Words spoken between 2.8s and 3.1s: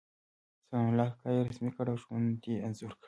کړی.